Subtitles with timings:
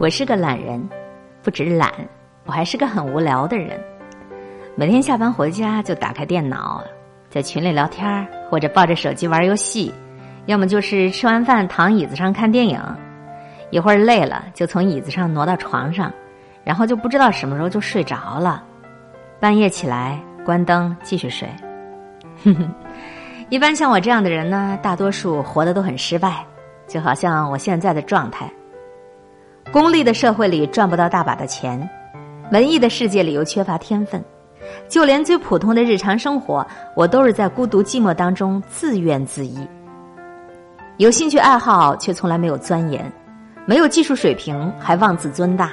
[0.00, 0.82] 我是个懒人，
[1.42, 1.92] 不止懒，
[2.46, 3.78] 我还是个很无聊的人。
[4.74, 6.82] 每天下班回家就打开电脑，
[7.28, 9.92] 在群里聊天或者抱着手机玩游戏，
[10.46, 12.80] 要么就是吃完饭躺椅子上看电影。
[13.68, 16.10] 一会儿累了，就从椅子上挪到床上，
[16.64, 18.64] 然后就不知道什么时候就睡着了。
[19.38, 21.46] 半夜起来关灯继续睡。
[23.50, 26.42] 一般像我这样的人呢，大多数活得都很失败，
[26.86, 28.50] 就好像我现在的状态。
[29.72, 31.88] 功利的社会里赚不到大把的钱，
[32.50, 34.20] 文艺的世界里又缺乏天分，
[34.88, 36.66] 就连最普通的日常生活，
[36.96, 39.68] 我都是在孤独寂寞当中自怨自艾。
[40.96, 43.10] 有兴趣爱好却从来没有钻研，
[43.64, 45.70] 没有技术水平还妄自尊大，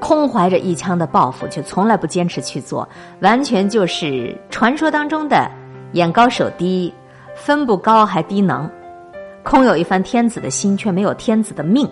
[0.00, 2.88] 空怀着一腔的抱负却从来不坚持去做，
[3.20, 5.46] 完全就是传说当中的
[5.92, 6.90] 眼高手低，
[7.34, 8.66] 分不高还低能，
[9.42, 11.86] 空有一番天子的心却没有天子的命。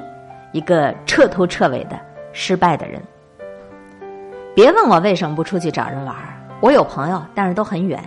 [0.53, 1.99] 一个彻头彻尾的
[2.33, 3.03] 失败的人。
[4.55, 8.03] 别问我为什么不出去找人玩儿我有朋友，但是都很远。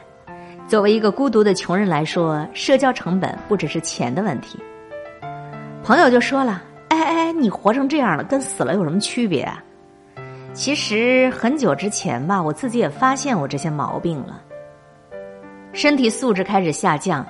[0.68, 4.60] 作为一个孤独的穷人来说，社交成本不只是钱的问题。
[5.84, 9.64] 朋友就说了：“哎哎，你活成这样了，跟死了有什么区别啊？”
[10.54, 14.42] 其实很久之前吧，我自己也发现我这些毛病了。
[15.72, 17.26] 身体素质开始下降，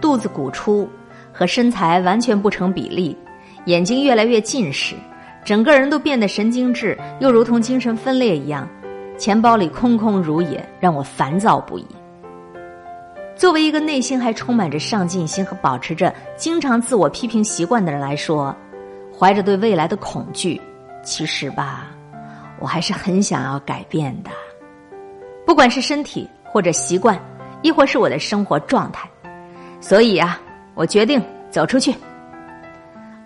[0.00, 0.88] 肚子鼓出，
[1.30, 3.16] 和身材完全不成比例。
[3.68, 4.94] 眼睛越来越近视，
[5.44, 8.66] 整个人都变得神经质，又如同精神分裂一样。
[9.18, 11.86] 钱包里空空如也，让我烦躁不已。
[13.36, 18.56] 作为一个内心还充满着上进心和保持着经常自我批评习惯的人来说，
[19.14, 20.58] 怀着对未来的恐惧，
[21.02, 21.88] 其实吧，
[22.58, 24.30] 我还是很想要改变的。
[25.44, 27.20] 不管是身体或者习惯，
[27.60, 29.06] 亦或是我的生活状态，
[29.78, 30.40] 所以啊，
[30.74, 31.94] 我决定走出去。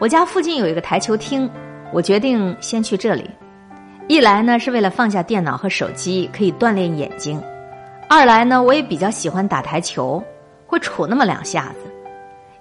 [0.02, 1.48] 我家附近有一个台球厅，
[1.92, 3.30] 我决定先去这里。
[4.08, 7.38] 一来呢是为了放下电脑和手机，可以锻炼眼睛；
[8.08, 10.20] 二来呢我也比较喜欢打台球，
[10.66, 11.88] 会杵那么两下子。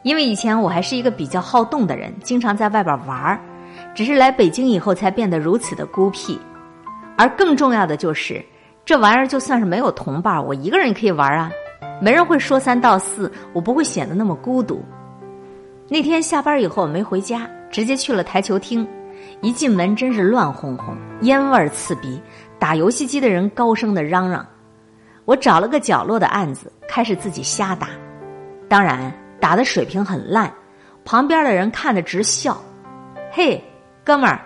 [0.04, 3.40] 因为以前我还是一个比较好动的人，经常在外边玩儿，
[3.96, 6.40] 只是来北京以后才变得如此的孤僻。
[7.18, 8.40] 而更重要的就是，
[8.86, 11.50] 这玩意儿就算是没有同伴，我一个人也可以玩啊，
[12.00, 14.86] 没人会说三道四，我不会显得那么孤独。
[15.92, 18.88] 那天下班以后我没回家，直接去了台球厅。
[19.42, 22.18] 一进门真是乱哄哄，烟味儿刺鼻，
[22.58, 24.48] 打游戏机的人高声的嚷嚷。
[25.26, 27.90] 我找了个角落的案子，开始自己瞎打。
[28.70, 30.50] 当然打的水平很烂，
[31.04, 32.58] 旁边的人看得直笑。
[33.30, 33.62] 嘿，
[34.06, 34.40] 哥们儿，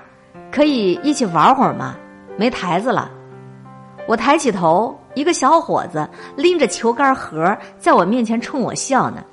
[0.51, 1.95] 可以一起玩会儿吗？
[2.37, 3.11] 没台子了。
[4.07, 9.23] 我抬起头，一个小伙子拎着球杆盒在我面前冲我笑呢。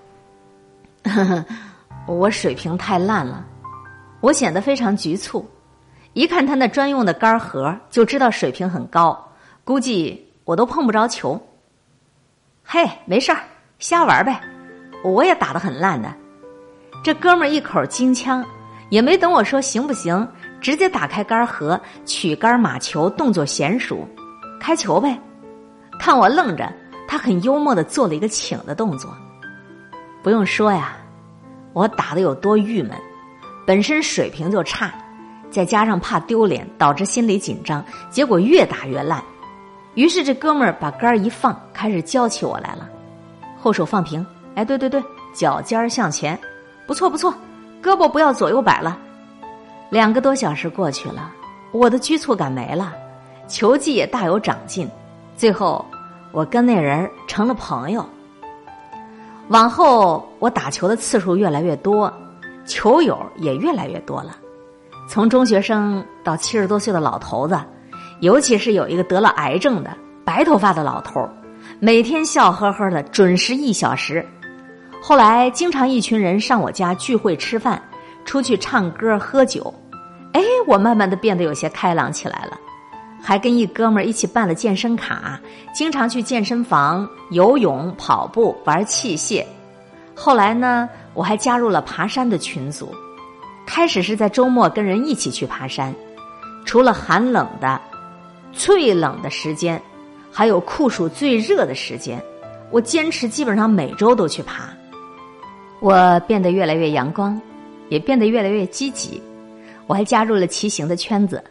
[2.07, 3.45] 我水平太烂了，
[4.21, 5.49] 我显得非常局促。
[6.13, 9.19] 一看他那专用的杆盒，就知道水平很高。
[9.65, 11.41] 估计我都碰不着球。
[12.65, 13.39] 嘿，没事儿，
[13.79, 14.41] 瞎玩呗。
[15.03, 16.12] 我也打得很烂的。
[17.03, 18.45] 这哥们儿一口金枪，
[18.91, 20.29] 也没等我说行不行，
[20.61, 24.07] 直接打开杆盒，取杆马球，动作娴熟，
[24.61, 25.19] 开球呗。
[25.99, 26.71] 看我愣着，
[27.09, 29.17] 他很幽默的做了一个请的动作。
[30.23, 30.97] 不用说呀。
[31.72, 32.93] 我打的有多郁闷，
[33.66, 34.93] 本身水平就差，
[35.50, 39.22] 再加上怕丢脸，导致心理紧张，结果越打越烂。
[39.94, 42.88] 于是这哥们儿把杆儿一放，开始教起我来了。
[43.61, 44.25] 后手放平，
[44.55, 45.03] 哎，对对对，
[45.34, 46.38] 脚尖儿向前，
[46.87, 47.32] 不错不错，
[47.82, 48.99] 胳膊不要左右摆了。
[49.91, 51.31] 两个多小时过去了，
[51.72, 52.93] 我的拘促感没了，
[53.49, 54.88] 球技也大有长进。
[55.37, 55.84] 最后，
[56.32, 58.05] 我跟那人成了朋友。
[59.49, 62.13] 往后，我打球的次数越来越多，
[62.65, 64.37] 球友也越来越多了。
[65.09, 67.59] 从中学生到七十多岁的老头子，
[68.21, 69.91] 尤其是有一个得了癌症的
[70.25, 71.29] 白头发的老头
[71.81, 74.25] 每天笑呵呵的，准时一小时。
[75.03, 77.83] 后来，经常一群人上我家聚会吃饭，
[78.25, 79.75] 出去唱歌喝酒。
[80.33, 82.56] 哎，我慢慢的变得有些开朗起来了。
[83.23, 85.41] 还跟一哥们儿一起办了健身卡，
[85.73, 89.45] 经常去健身房游泳、跑步、玩器械。
[90.15, 92.93] 后来呢，我还加入了爬山的群组。
[93.65, 95.95] 开始是在周末跟人一起去爬山，
[96.65, 97.81] 除了寒冷的、
[98.53, 99.81] 最冷的时间，
[100.33, 102.21] 还有酷暑最热的时间，
[102.71, 104.69] 我坚持基本上每周都去爬。
[105.79, 107.41] 我变得越来越阳光，
[107.89, 109.23] 也变得越来越积极。
[109.87, 111.43] 我还加入了骑行的圈子。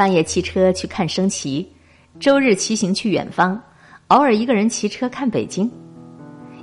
[0.00, 1.70] 半夜骑车去看升旗，
[2.18, 3.62] 周日骑行去远方，
[4.06, 5.70] 偶尔一个人骑车看北京，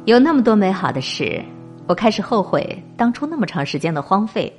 [0.05, 1.39] 有那么多美好的事，
[1.85, 4.51] 我开始后悔当初那么长时间的荒废。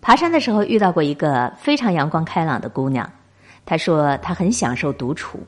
[0.00, 3.06] 爬山的时候遇到过一个非常阳光开朗的姑娘，
[3.66, 5.38] 她说她很享受独处，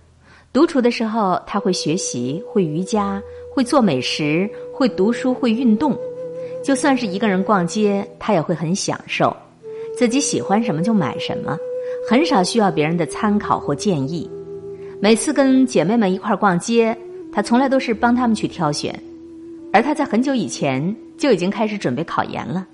[0.53, 3.19] 独处的时候她会学习、会瑜伽、
[3.51, 5.99] 会做美食、会读书、会运动，
[6.63, 9.35] 就算是一个人逛街，她也会很享受，
[9.97, 11.57] 自己喜欢什么就买什么，
[12.09, 14.29] 很少需要别人的参考或建议。
[15.01, 16.97] 每次跟姐妹们一块儿逛街，
[17.33, 18.99] 她从来都是帮她们去挑选，
[19.73, 22.67] 而她在很久以前就已经开始准备考研了。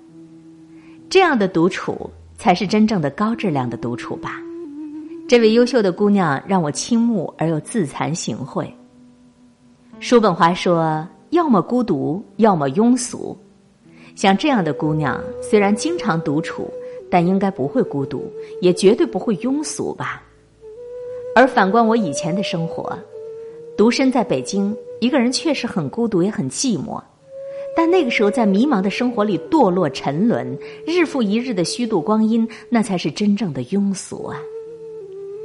[1.09, 4.41] 这样的独处才是真正的高质量的独处吧。
[5.27, 8.65] 这位优秀的姑娘让我倾慕而又自惭形秽。
[9.99, 13.37] 叔本华说：“要么孤独，要么庸俗。”
[14.15, 16.69] 像这样的姑娘，虽然经常独处，
[17.09, 18.31] 但应该不会孤独，
[18.61, 20.23] 也绝对不会庸俗吧。
[21.35, 22.97] 而反观我以前的生活，
[23.77, 27.01] 独身在北京，一个人确实很孤独，也很寂寞。
[27.75, 34.41] 但那个时候，在迷茫的生活里堕落沉沦，日复一日的虚度光阴，那才是真正的庸俗啊！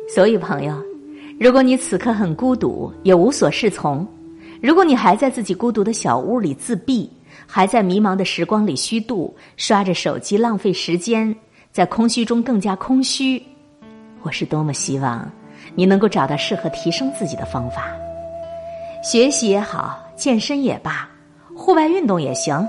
[0.09, 0.75] 所以，朋友，
[1.39, 4.07] 如果你此刻很孤独，也无所适从；
[4.63, 7.11] 如果你还在自己孤独的小屋里自闭，
[7.47, 11.37] 还在迷茫的时光里虚度，刷着手机浪费时间，
[11.73, 13.43] 在空虚中更加空虚，
[14.21, 15.27] 我是多么希望
[15.75, 17.97] 你能够找到适合提升自己的方法，
[19.03, 21.09] 学习也好，健身也罢。
[21.57, 22.69] 户外运动也行，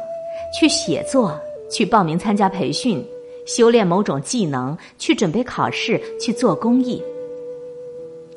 [0.58, 1.38] 去写作，
[1.70, 3.06] 去报名参加培训，
[3.46, 7.04] 修炼某种技能，去准备考试，去做公益。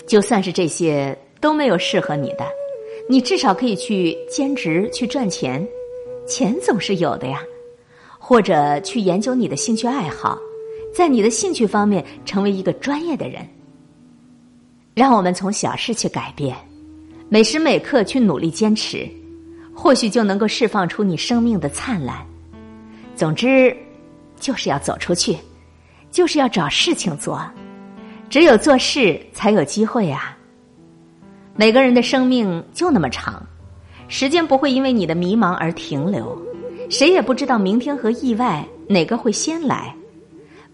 [0.04, 2.44] 就算是这些都没有适合你的，
[3.08, 5.64] 你至少可以去兼职去赚钱，
[6.26, 7.40] 钱总是有的呀。
[8.18, 10.36] 或者去研究你的兴趣爱好，
[10.96, 13.46] 在你的兴趣方面成为一个专业的人。
[14.94, 16.56] 让我们从小事去改变，
[17.28, 19.06] 每时每刻去努力坚持。
[19.74, 22.26] 或许就能够释放出你生命的灿烂。
[23.14, 23.76] 总之，
[24.40, 25.36] 就是要走出去，
[26.10, 27.38] 就是要找事情做。
[28.30, 30.34] 只有做事，才有机会啊！
[31.56, 33.46] 每个人的生命就那么长，
[34.08, 36.40] 时间不会因为你的迷茫而停留。
[36.88, 39.94] 谁也不知道明天和意外哪个会先来，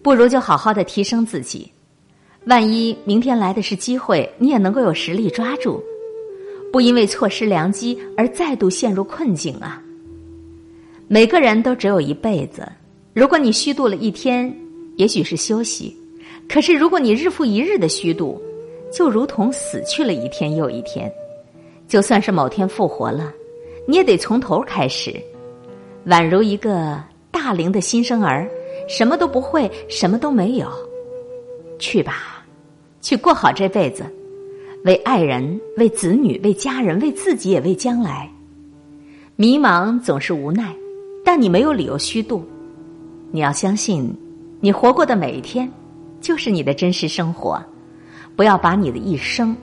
[0.03, 1.71] 不如就好好的提升自己。
[2.45, 5.81] 万一明天来的是机会，你也能够有实力抓住。
[6.73, 9.81] 不因为错失良机而再度陷入困境啊！
[11.07, 12.67] 每个人都只有一辈子，
[13.13, 14.53] 如果你虚度了一天，
[14.97, 15.95] 也许是休息；
[16.49, 18.41] 可是如果你日复一日的虚度，
[18.91, 21.09] 就如同死去了一天又一天。
[21.87, 23.31] 就算是某天复活了，
[23.87, 25.13] 你也得从头开始，
[26.07, 28.49] 宛如一个大龄的新生儿，
[28.87, 30.67] 什么都不会，什么都没有。
[31.79, 32.43] 去吧，
[33.01, 34.05] 去过好这辈子。
[34.85, 38.29] 为爱人，为子女，为家人，为自己，也为将来。
[39.35, 40.75] 迷茫总是无奈，
[41.23, 42.45] 但你没有理由虚度。
[43.31, 44.13] 你要相信，
[44.59, 45.71] 你活过的每一天，
[46.21, 47.63] 就是你的真实生活。
[48.35, 49.55] 不要把你的一生，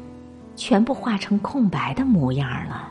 [0.57, 2.89] 全部画成空白的模样了。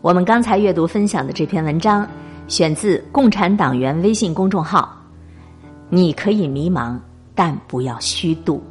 [0.00, 2.08] 我们刚才阅读分享的这篇文章，
[2.48, 4.99] 选自共产党员微信公众号。
[5.92, 6.96] 你可以迷茫，
[7.34, 8.62] 但不要虚度。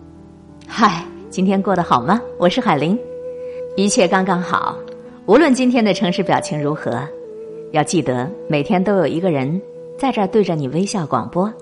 [0.66, 1.06] 嗨。
[1.30, 2.20] 今天过得好吗？
[2.40, 2.98] 我是海玲，
[3.78, 4.76] 一切刚刚好。
[5.28, 7.08] 无论今天的城市表情如何，
[7.72, 9.62] 要记得每天都有一个人
[9.96, 11.54] 在这儿对着你微笑广播。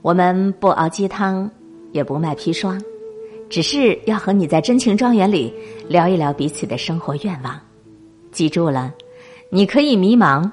[0.00, 1.50] 我们不熬鸡汤，
[1.92, 2.82] 也不卖砒霜，
[3.50, 5.52] 只是要和你在真情庄园里
[5.86, 7.60] 聊一聊彼此的生活愿望。
[8.32, 8.90] 记住了，
[9.50, 10.50] 你可以迷茫，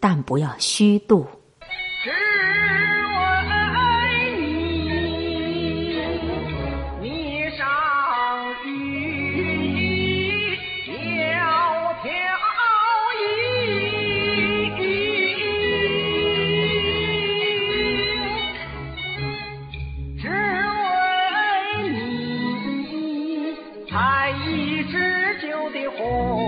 [0.00, 1.24] 但不要虚度。
[26.00, 26.41] all.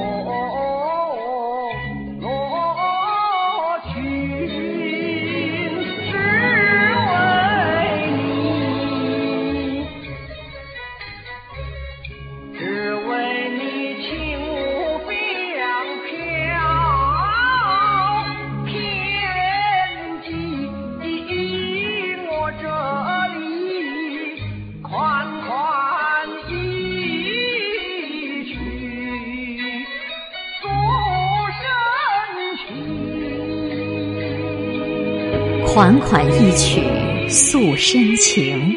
[36.01, 36.83] 款一曲
[37.29, 38.75] 诉深情，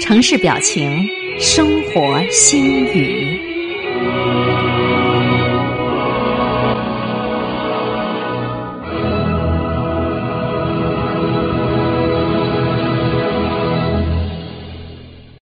[0.00, 1.06] 城市表情，
[1.38, 3.37] 生活心语。